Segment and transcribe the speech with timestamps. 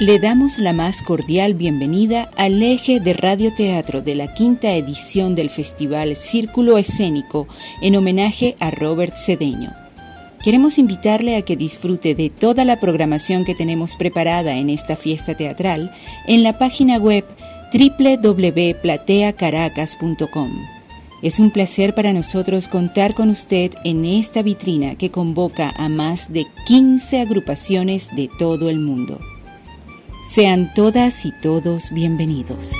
[0.00, 5.50] Le damos la más cordial bienvenida al eje de radioteatro de la quinta edición del
[5.50, 7.46] Festival Círculo Escénico
[7.82, 9.74] en homenaje a Robert Cedeño.
[10.42, 15.36] Queremos invitarle a que disfrute de toda la programación que tenemos preparada en esta fiesta
[15.36, 15.94] teatral
[16.26, 17.26] en la página web
[17.70, 20.66] www.plateacaracas.com.
[21.20, 26.32] Es un placer para nosotros contar con usted en esta vitrina que convoca a más
[26.32, 29.20] de 15 agrupaciones de todo el mundo.
[30.30, 32.70] Sean todas y todos bienvenidos.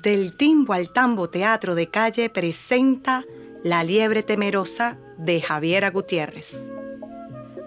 [0.00, 3.24] Del timbo al tambo Teatro de Calle presenta
[3.64, 6.70] La liebre temerosa de Javiera Gutiérrez.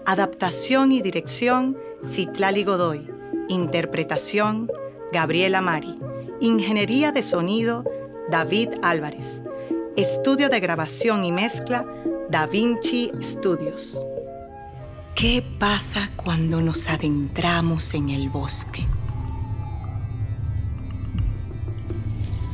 [0.06, 3.06] Adaptación y dirección Citlali Godoy.
[3.50, 4.72] Interpretación
[5.12, 5.98] Gabriela Mari.
[6.40, 7.84] Ingeniería de sonido
[8.30, 9.42] David Álvarez.
[9.96, 11.86] Estudio de grabación y mezcla
[12.28, 14.04] Da Vinci Studios.
[15.14, 18.86] ¿Qué pasa cuando nos adentramos en el bosque?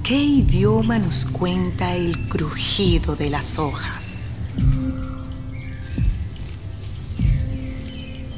[0.05, 4.29] ¿Qué idioma nos cuenta el crujido de las hojas?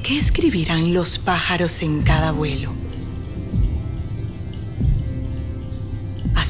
[0.02, 2.83] ¿Qué escribirán los pájaros en cada vuelo?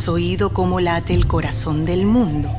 [0.05, 2.50] ¿Has oído cómo late el corazón del mundo?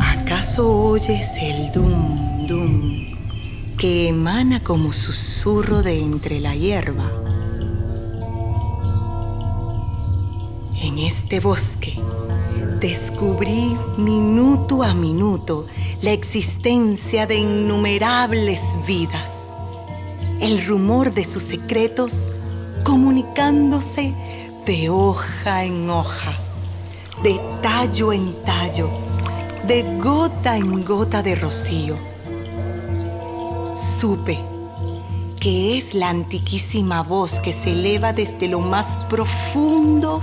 [0.00, 3.06] ¿Acaso oyes el dum dum
[3.78, 7.08] que emana como susurro de entre la hierba?
[10.82, 12.00] En este bosque
[12.80, 15.68] descubrí minuto a minuto
[16.02, 19.46] la existencia de innumerables vidas,
[20.40, 22.32] el rumor de sus secretos
[22.82, 24.14] comunicándose
[24.66, 26.32] de hoja en hoja,
[27.22, 28.90] de tallo en tallo,
[29.66, 31.96] de gota en gota de rocío.
[33.98, 34.38] Supe
[35.40, 40.20] que es la antiquísima voz que se eleva desde lo más profundo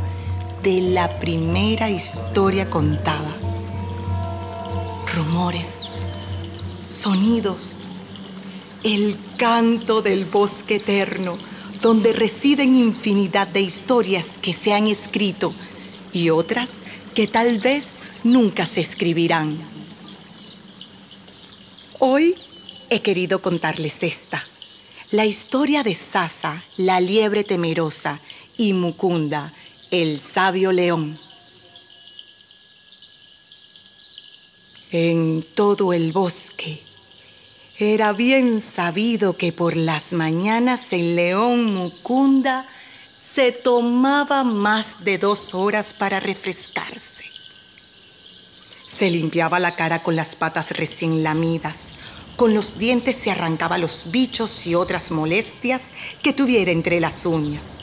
[0.62, 3.36] de la primera historia contada.
[5.16, 5.90] Rumores,
[6.88, 7.78] sonidos,
[8.84, 11.34] el canto del bosque eterno
[11.82, 15.54] donde residen infinidad de historias que se han escrito
[16.14, 16.80] y otras
[17.14, 19.60] que tal vez nunca se escribirán.
[22.00, 22.36] Hoy
[22.90, 24.46] he querido contarles esta,
[25.12, 28.20] la historia de Sasa, la liebre temerosa,
[28.58, 29.54] y Mukunda,
[29.92, 31.20] el sabio león.
[34.92, 36.87] En todo el bosque
[37.80, 42.66] era bien sabido que por las mañanas el león Mukunda
[43.20, 47.26] se tomaba más de dos horas para refrescarse.
[48.88, 51.90] Se limpiaba la cara con las patas recién lamidas.
[52.36, 55.92] Con los dientes se arrancaba los bichos y otras molestias
[56.24, 57.82] que tuviera entre las uñas.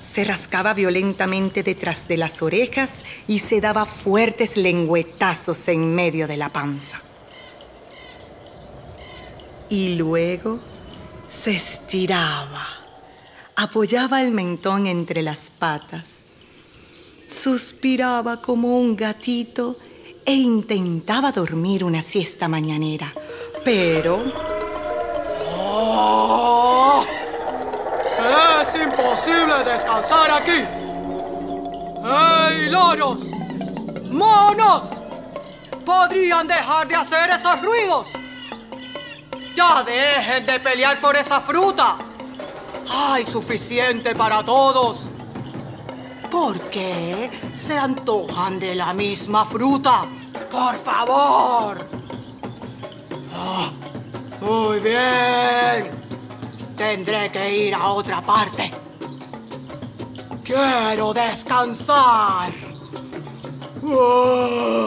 [0.00, 6.36] Se rascaba violentamente detrás de las orejas y se daba fuertes lengüetazos en medio de
[6.36, 7.00] la panza
[9.72, 10.58] y luego
[11.26, 12.66] se estiraba,
[13.56, 16.24] apoyaba el mentón entre las patas,
[17.26, 19.78] suspiraba como un gatito
[20.26, 23.14] e intentaba dormir una siesta mañanera,
[23.64, 24.22] pero...
[25.56, 27.06] ¡Oh!
[28.60, 30.66] ¡Es imposible descansar aquí!
[32.04, 33.20] ¡Ey, loros!
[34.10, 34.90] ¡Monos!
[35.86, 38.21] ¿Podrían dejar de hacer esos ruidos?
[39.54, 41.96] Ya dejen de pelear por esa fruta.
[42.88, 45.08] Hay suficiente para todos.
[46.30, 50.06] ¿Por qué se antojan de la misma fruta?
[50.50, 51.86] Por favor.
[53.34, 53.70] Ah,
[54.40, 55.90] muy bien.
[56.76, 58.72] Tendré que ir a otra parte.
[60.42, 62.50] Quiero descansar.
[63.84, 64.82] Ah.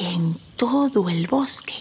[0.00, 1.74] Y en todo el bosque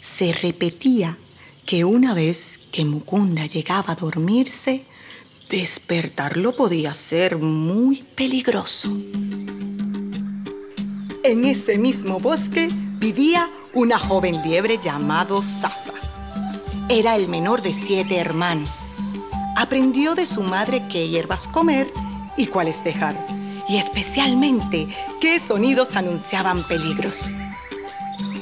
[0.00, 1.18] se repetía
[1.66, 4.84] que una vez que Mukunda llegaba a dormirse,
[5.48, 8.88] despertarlo podía ser muy peligroso.
[11.22, 12.68] En ese mismo bosque
[12.98, 15.92] vivía una joven liebre llamado Sasa.
[16.88, 18.88] Era el menor de siete hermanos.
[19.56, 21.88] Aprendió de su madre qué hierbas comer
[22.36, 23.22] y cuáles dejar,
[23.68, 24.88] y especialmente
[25.20, 27.26] qué sonidos anunciaban peligros.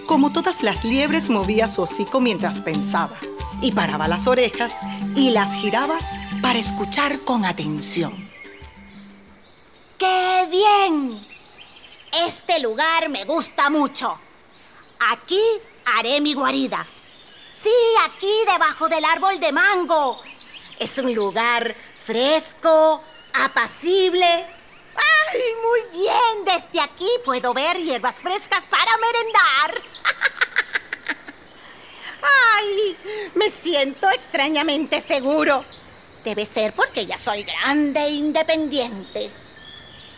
[0.08, 3.14] Como todas las liebres, movía su hocico mientras pensaba
[3.60, 4.75] y paraba las orejas
[5.14, 5.99] y las giraba
[6.40, 8.26] para escuchar con atención.
[9.99, 11.26] ¡Qué bien!
[12.10, 14.19] Este lugar me gusta mucho.
[15.10, 15.43] Aquí
[15.84, 16.87] haré mi guarida.
[17.52, 17.69] Sí,
[18.06, 20.22] aquí debajo del árbol de mango.
[20.78, 23.02] Es un lugar fresco,
[23.34, 24.46] apacible.
[24.98, 26.44] ¡Ay, muy bien!
[26.44, 29.82] Desde aquí puedo ver hierbas frescas para merendar.
[32.56, 32.96] ¡Ay!
[33.34, 35.64] Me siento extrañamente seguro.
[36.24, 39.30] Debe ser porque ya soy grande e independiente.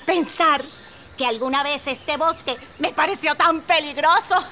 [0.06, 0.64] Pensar
[1.16, 4.34] que alguna vez este bosque me pareció tan peligroso.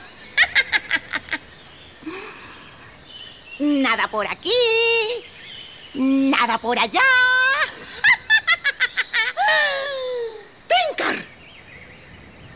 [3.59, 4.53] Nada por aquí,
[5.95, 7.01] nada por allá.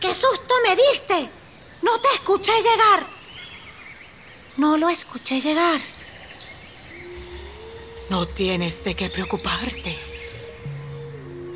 [0.03, 1.29] ¡Qué susto me diste!
[1.81, 3.07] No te escuché llegar.
[4.57, 5.79] No lo escuché llegar.
[8.09, 9.97] No tienes de qué preocuparte.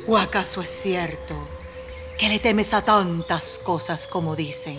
[0.06, 1.46] ¿O acaso es cierto
[2.18, 4.78] que le temes a tantas cosas como dicen?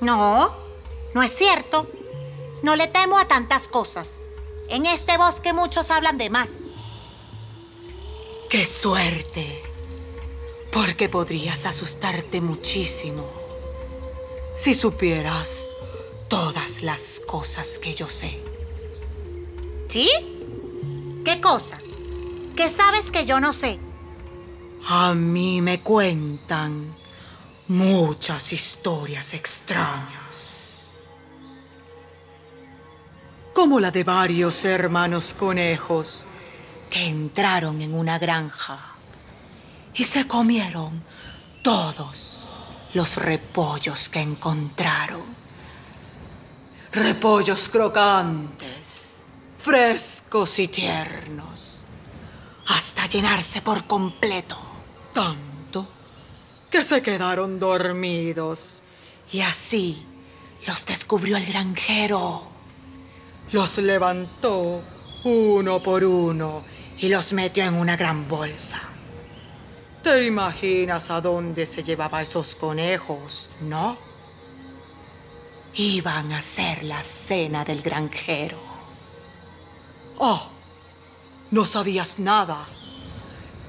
[0.00, 0.56] No,
[1.12, 1.86] no es cierto.
[2.62, 4.20] No le temo a tantas cosas.
[4.70, 6.60] En este bosque muchos hablan de más.
[8.48, 9.71] ¡Qué suerte!
[10.72, 13.30] Porque podrías asustarte muchísimo
[14.54, 15.68] si supieras
[16.28, 18.40] todas las cosas que yo sé.
[19.88, 20.08] ¿Sí?
[21.26, 21.82] ¿Qué cosas?
[22.56, 23.78] ¿Qué sabes que yo no sé?
[24.88, 26.96] A mí me cuentan
[27.68, 30.90] muchas historias extrañas.
[33.52, 36.24] Como la de varios hermanos conejos
[36.88, 38.91] que entraron en una granja
[39.94, 41.02] y se comieron
[41.62, 42.48] todos
[42.94, 45.22] los repollos que encontraron.
[46.92, 49.24] Repollos crocantes,
[49.58, 51.84] frescos y tiernos,
[52.66, 54.58] hasta llenarse por completo.
[55.12, 55.86] Tanto
[56.70, 58.82] que se quedaron dormidos.
[59.30, 60.06] Y así
[60.66, 62.42] los descubrió el granjero.
[63.52, 64.82] Los levantó
[65.24, 66.62] uno por uno
[66.98, 68.91] y los metió en una gran bolsa.
[70.02, 73.96] ¿Te imaginas a dónde se llevaba esos conejos, no?
[75.74, 78.58] Iban a ser la cena del granjero.
[80.18, 80.48] Oh,
[81.52, 82.66] no sabías nada.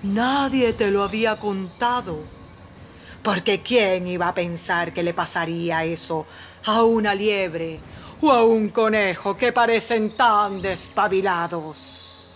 [0.01, 2.23] Nadie te lo había contado.
[3.21, 6.25] Porque ¿quién iba a pensar que le pasaría eso
[6.65, 7.79] a una liebre
[8.21, 12.33] o a un conejo que parecen tan despabilados?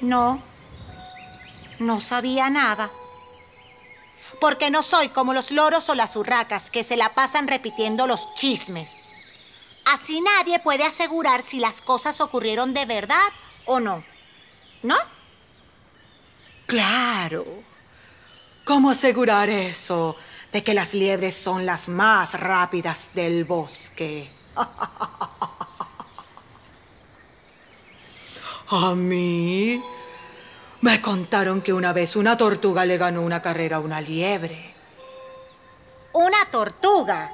[0.00, 0.53] No,
[1.78, 2.90] no sabía nada.
[4.40, 8.32] Porque no soy como los loros o las urracas que se la pasan repitiendo los
[8.34, 8.96] chismes.
[9.84, 13.28] Así nadie puede asegurar si las cosas ocurrieron de verdad
[13.66, 14.04] o no.
[14.82, 14.96] ¿No?
[16.66, 17.44] Claro.
[18.64, 20.16] ¿Cómo asegurar eso
[20.52, 24.30] de que las liebres son las más rápidas del bosque?
[28.68, 29.82] A mí
[30.84, 34.74] me contaron que una vez una tortuga le ganó una carrera a una liebre.
[36.12, 37.32] ¿Una tortuga?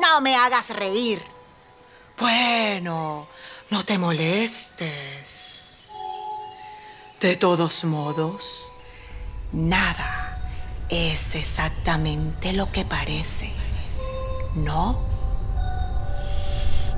[0.00, 1.22] No me hagas reír.
[2.18, 3.28] Bueno,
[3.68, 5.90] no te molestes.
[7.20, 8.72] De todos modos,
[9.52, 10.38] nada
[10.88, 13.52] es exactamente lo que parece,
[14.54, 15.04] ¿no?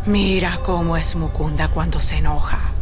[0.07, 2.78] Mira cómo es Mukunda cuando se enoja.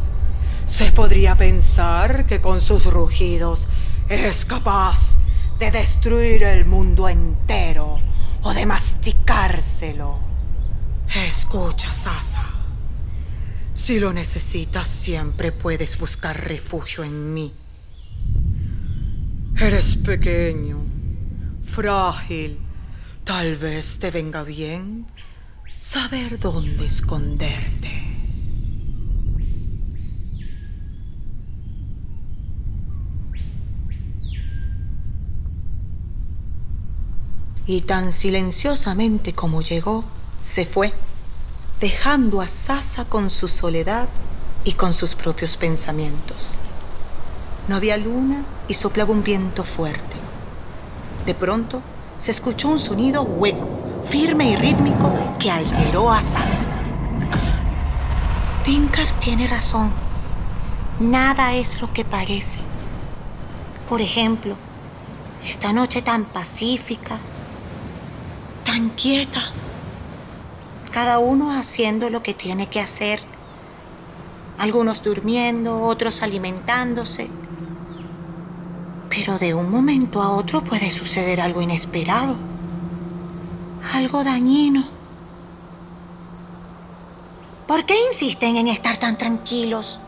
[0.66, 3.68] Se podría pensar que con sus rugidos
[4.08, 5.16] es capaz
[5.58, 7.99] de destruir el mundo entero
[8.42, 10.18] o de masticárselo.
[11.14, 12.42] Escucha, Sasa.
[13.73, 17.54] Si lo necesitas, siempre puedes buscar refugio en mí.
[19.58, 20.78] Eres pequeño,
[21.62, 22.58] frágil.
[23.25, 25.06] Tal vez te venga bien
[25.78, 28.05] saber dónde esconderte.
[37.66, 40.04] Y tan silenciosamente como llegó,
[40.42, 40.92] se fue,
[41.80, 44.08] dejando a Sasa con su soledad
[44.64, 46.54] y con sus propios pensamientos.
[47.66, 50.16] No había luna y soplaba un viento fuerte.
[51.26, 51.82] De pronto
[52.18, 53.68] se escuchó un sonido hueco,
[54.08, 56.61] firme y rítmico que alteró a Sasa.
[58.64, 59.90] Tinker tiene razón.
[61.00, 62.61] Nada es lo que parece.
[63.88, 64.56] Por ejemplo,
[65.44, 67.18] esta noche tan pacífica,
[68.76, 68.92] tan
[70.92, 73.21] cada uno haciendo lo que tiene que hacer.
[74.59, 77.28] algunos durmiendo, otros alimentándose.
[79.09, 82.37] Pero de un momento a otro puede suceder algo inesperado,
[83.95, 84.85] algo dañino.
[87.66, 90.00] ¿Por qué insisten en estar tan tranquilos?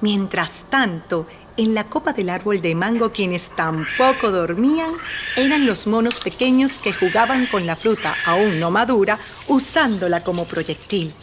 [0.00, 4.90] Mientras tanto, en la copa del árbol de mango quienes tampoco dormían
[5.36, 9.18] eran los monos pequeños que jugaban con la fruta aún no madura
[9.48, 11.14] usándola como proyectil.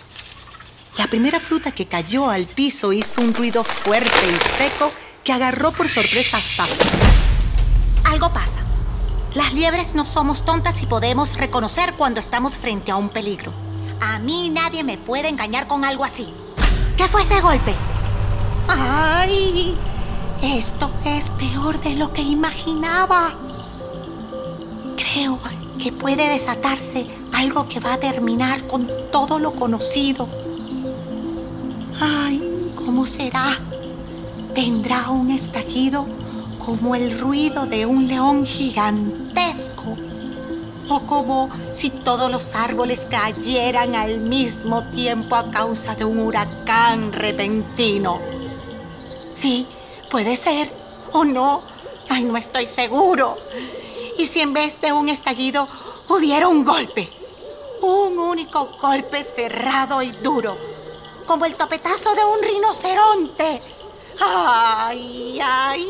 [0.98, 4.92] La primera fruta que cayó al piso hizo un ruido fuerte y seco
[5.24, 6.84] que agarró por sorpresa a Sasa.
[8.04, 8.60] Algo pasa.
[9.34, 13.54] Las liebres no somos tontas y podemos reconocer cuando estamos frente a un peligro.
[14.02, 16.34] A mí nadie me puede engañar con algo así.
[16.98, 17.74] ¿Qué fue ese golpe?
[18.68, 19.78] ¡Ay!
[20.42, 23.34] Esto es peor de lo que imaginaba.
[24.96, 25.38] Creo
[25.78, 30.30] que puede desatarse algo que va a terminar con todo lo conocido.
[32.00, 32.72] ¡Ay!
[32.76, 33.60] ¿Cómo será?
[34.56, 36.06] ¿Vendrá un estallido
[36.58, 39.98] como el ruido de un león gigantesco?
[40.88, 47.12] ¿O como si todos los árboles cayeran al mismo tiempo a causa de un huracán
[47.12, 48.20] repentino?
[49.34, 49.68] Sí,
[50.10, 50.72] Puede ser
[51.14, 51.62] o no.
[52.10, 53.38] Ay, no estoy seguro.
[54.18, 55.68] ¿Y si en vez de un estallido
[56.08, 57.10] hubiera un golpe?
[57.82, 60.58] Un único golpe cerrado y duro,
[61.26, 63.62] como el topetazo de un rinoceronte.
[64.20, 65.88] ¡Ay, ay!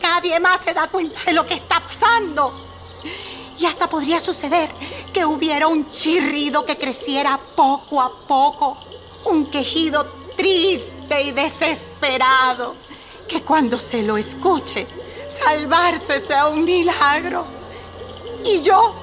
[0.00, 2.52] Nadie más se da cuenta de lo que está pasando.
[3.58, 4.70] Y hasta podría suceder
[5.12, 8.78] que hubiera un chirrido que creciera poco a poco,
[9.24, 12.74] un quejido triste y desesperado,
[13.28, 14.86] que cuando se lo escuche,
[15.28, 17.44] salvarse sea un milagro.
[18.42, 18.94] ¿Y yo?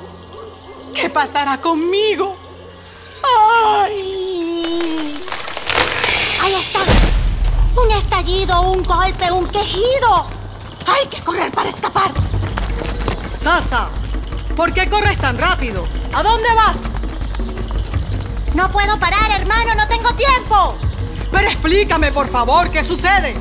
[0.95, 2.35] ¿Qué pasará conmigo?
[3.21, 5.13] ¡Ay!
[6.41, 6.79] Ahí está.
[7.79, 10.25] Un estallido, un golpe, un quejido.
[10.87, 12.11] Hay que correr para escapar.
[13.39, 13.89] Sasa,
[14.55, 15.83] ¿por qué corres tan rápido?
[16.13, 16.77] ¿A dónde vas?
[18.55, 20.86] No puedo parar, hermano, no tengo tiempo.
[21.37, 23.35] Pero explícame, por favor, ¿qué sucede?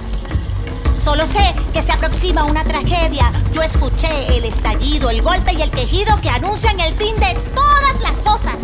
[0.99, 3.33] Solo sé que se aproxima una tragedia.
[3.55, 7.99] Yo escuché el estallido, el golpe y el quejido que anuncian el fin de todas
[8.03, 8.57] las cosas.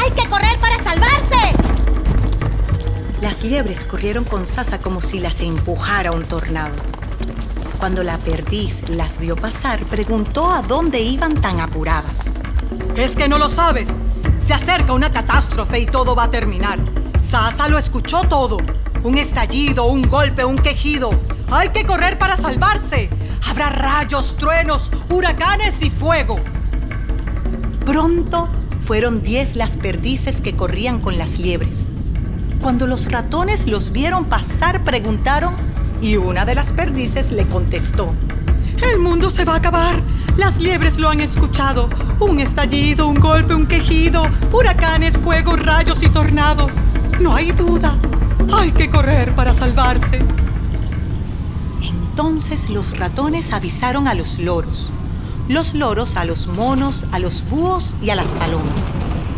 [0.00, 1.56] ¡Hay que correr para salvarse!
[3.20, 6.76] Las liebres corrieron con Sasa como si las empujara un tornado.
[7.80, 12.34] Cuando la perdiz las vio pasar, preguntó a dónde iban tan apuradas.
[12.94, 13.88] Es que no lo sabes.
[14.38, 17.05] Se acerca una catástrofe y todo va a terminar.
[17.20, 18.58] Sasa lo escuchó todo.
[19.02, 21.10] Un estallido, un golpe, un quejido.
[21.50, 23.10] Hay que correr para salvarse.
[23.46, 26.40] Habrá rayos, truenos, huracanes y fuego.
[27.84, 28.48] Pronto
[28.80, 31.88] fueron diez las perdices que corrían con las liebres.
[32.60, 35.54] Cuando los ratones los vieron pasar, preguntaron
[36.00, 38.12] y una de las perdices le contestó.
[38.82, 40.00] El mundo se va a acabar.
[40.36, 41.88] Las liebres lo han escuchado.
[42.20, 46.74] Un estallido, un golpe, un quejido, huracanes, fuego, rayos y tornados.
[47.20, 47.98] No hay duda.
[48.52, 50.20] Hay que correr para salvarse.
[51.82, 54.90] Entonces los ratones avisaron a los loros.
[55.48, 58.84] Los loros a los monos, a los búhos y a las palomas.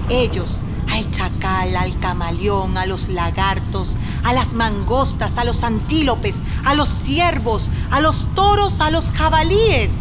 [0.09, 6.75] Ellos al chacal, al camaleón, a los lagartos, a las mangostas, a los antílopes, a
[6.75, 9.97] los ciervos, a los toros, a los jabalíes.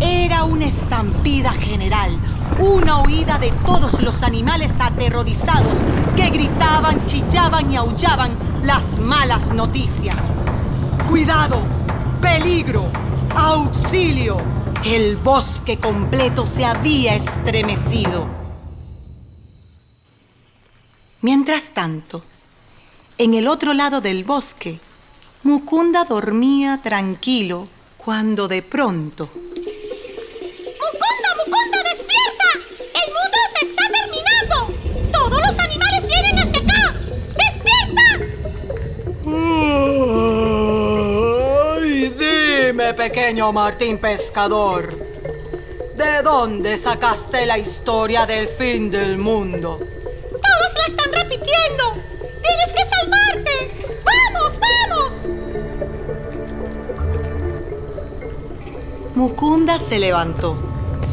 [0.00, 2.16] Era una estampida general,
[2.60, 5.78] una huida de todos los animales aterrorizados
[6.14, 10.16] que gritaban, chillaban y aullaban las malas noticias.
[11.08, 11.62] ¡Cuidado!
[12.20, 12.84] ¡Peligro!
[13.34, 14.36] ¡Auxilio!
[14.84, 18.26] El bosque completo se había estremecido.
[21.22, 22.22] Mientras tanto,
[23.16, 24.80] en el otro lado del bosque,
[25.44, 29.30] Mukunda dormía tranquilo cuando de pronto...
[42.94, 44.88] pequeño Martín Pescador,
[45.96, 49.78] ¿de dónde sacaste la historia del fin del mundo?
[49.78, 51.94] Todos la están repitiendo.
[52.42, 53.86] Tienes que salvarte.
[54.04, 55.12] ¡Vamos, vamos!
[59.14, 60.56] Mukunda se levantó,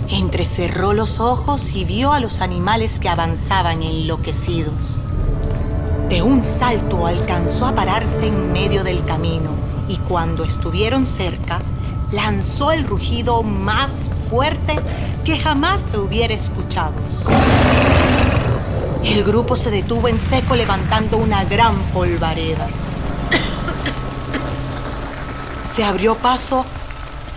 [0.10, 5.00] entrecerró los ojos y vio a los animales que avanzaban enloquecidos.
[6.10, 11.60] De un salto alcanzó a pararse en medio del camino y cuando estuvieron cerca,
[12.12, 14.80] lanzó el rugido más fuerte
[15.24, 16.94] que jamás se hubiera escuchado.
[19.04, 22.68] El grupo se detuvo en seco levantando una gran polvareda.
[25.66, 26.66] Se abrió paso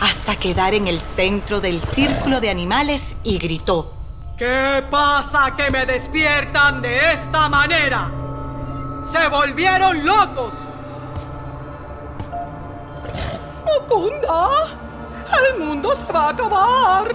[0.00, 3.92] hasta quedar en el centro del círculo de animales y gritó.
[4.38, 8.10] ¿Qué pasa que me despiertan de esta manera?
[9.02, 10.54] ¡Se volvieron locos!
[13.70, 14.50] ¡Mukunda!
[15.48, 17.14] ¡El mundo se va a acabar!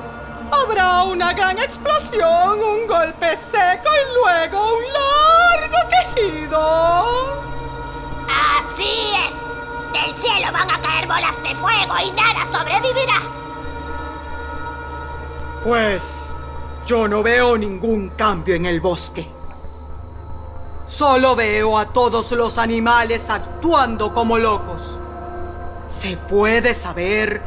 [0.52, 7.16] Habrá una gran explosión, un golpe seco y luego un largo quejido.
[8.30, 9.52] Así es.
[9.92, 13.20] Del cielo van a caer bolas de fuego y nada sobrevivirá.
[15.64, 16.38] Pues
[16.86, 19.28] yo no veo ningún cambio en el bosque.
[20.88, 25.00] Solo veo a todos los animales actuando como locos.
[25.86, 27.42] ¿Se puede saber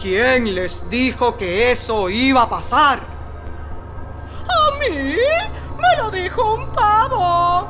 [0.00, 3.00] quién les dijo que eso iba a pasar?
[4.48, 7.68] A mí me lo dijo un pavo.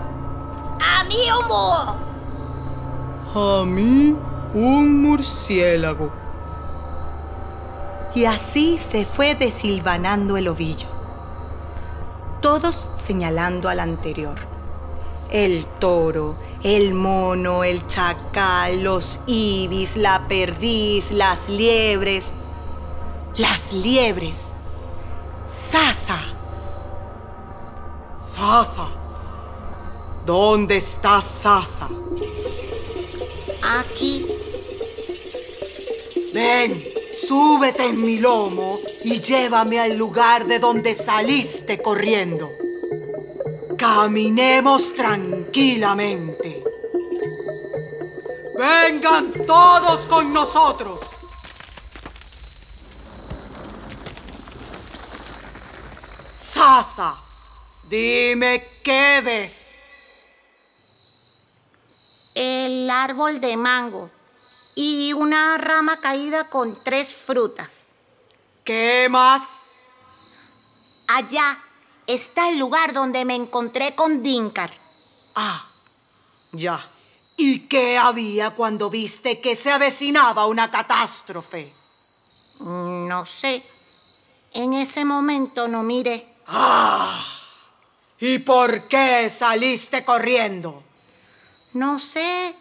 [0.81, 1.97] A mí un búho.
[3.35, 4.17] A mí
[4.55, 6.12] un murciélago.
[8.14, 10.87] Y así se fue desilvanando el ovillo.
[12.41, 14.51] Todos señalando al anterior.
[15.33, 22.35] El toro, el mono, el chacal, los ibis, la perdiz, las liebres.
[23.39, 24.49] Las liebres.
[25.47, 26.21] Sasa.
[28.15, 28.89] Sasa.
[30.27, 31.89] ¿Dónde está Sasa?
[33.62, 34.27] Aquí.
[36.35, 36.85] Ven,
[37.27, 42.51] súbete en mi lomo y llévame al lugar de donde saliste corriendo.
[43.83, 46.62] Caminemos tranquilamente.
[48.57, 51.01] Vengan todos con nosotros.
[56.33, 57.17] Sasa,
[57.89, 59.75] dime qué ves.
[62.37, 64.09] El árbol de mango
[64.77, 67.88] y una rama caída con tres frutas.
[68.64, 69.66] ¿Qué más?
[71.09, 71.59] Allá
[72.07, 74.73] está el lugar donde me encontré con Dinkar.
[75.35, 75.69] Ah,
[76.53, 76.81] ya.
[77.37, 81.73] ¿Y qué había cuando viste que se avecinaba una catástrofe?
[82.61, 83.62] No sé.
[84.53, 86.27] En ese momento no miré.
[86.47, 87.25] Ah,
[88.21, 90.83] ¿y por qué saliste corriendo?
[91.75, 92.55] No sé.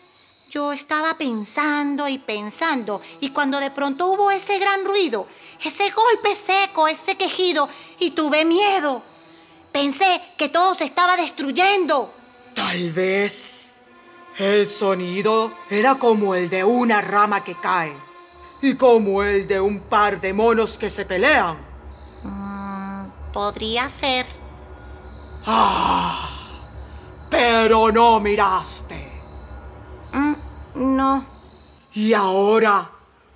[0.49, 5.25] Yo estaba pensando y pensando y cuando de pronto hubo ese gran ruido,
[5.63, 9.01] ese golpe seco, ese quejido y tuve miedo.
[9.71, 12.13] Pensé que todo se estaba destruyendo.
[12.53, 13.85] Tal vez
[14.37, 17.95] el sonido era como el de una rama que cae
[18.61, 21.57] y como el de un par de monos que se pelean.
[22.23, 24.25] Mm, podría ser.
[25.45, 26.29] Ah,
[27.29, 29.09] pero no miraste.
[30.11, 30.33] Mm,
[30.95, 31.25] no.
[31.93, 32.89] Y ahora,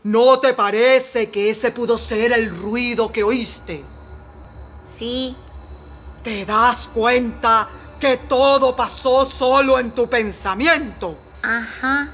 [0.04, 3.84] ¿no te parece que ese pudo ser el ruido que oíste?
[4.98, 5.36] Sí.
[6.26, 11.16] ¿Te das cuenta que todo pasó solo en tu pensamiento?
[11.44, 12.08] Ajá.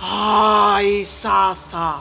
[0.00, 1.96] Ay, Sasa,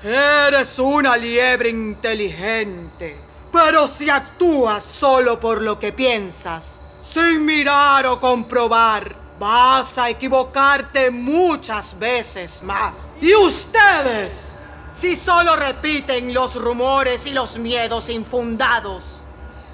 [0.00, 3.16] eres una liebre inteligente.
[3.52, 11.10] Pero si actúas solo por lo que piensas, sin mirar o comprobar, vas a equivocarte
[11.10, 13.10] muchas veces más.
[13.20, 14.60] Y ustedes,
[14.92, 19.19] si solo repiten los rumores y los miedos infundados,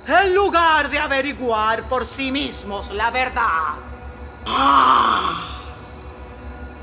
[0.07, 3.75] en lugar de averiguar por sí mismos la verdad.
[4.47, 5.42] ¡Ah!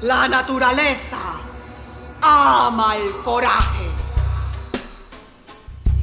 [0.01, 1.17] La naturaleza
[2.21, 3.85] ama el coraje.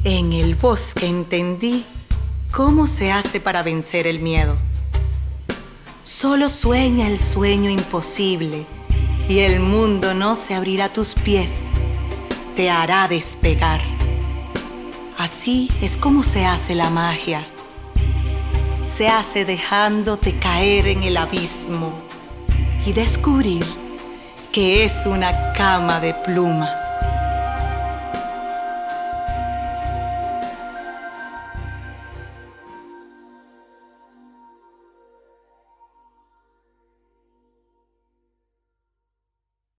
[0.03, 1.85] En el bosque entendí
[2.51, 4.55] cómo se hace para vencer el miedo.
[6.03, 8.65] Solo sueña el sueño imposible
[9.27, 11.63] y el mundo no se abrirá a tus pies,
[12.55, 14.00] te hará despegar.
[15.21, 17.45] Así es como se hace la magia.
[18.87, 21.93] Se hace dejándote caer en el abismo
[22.87, 23.63] y descubrir
[24.51, 26.81] que es una cama de plumas.